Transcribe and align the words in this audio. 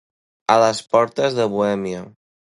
A 0.53 0.53
les 0.61 0.79
portes 0.95 1.37
de 1.41 1.45
Bohèmia. 1.57 2.01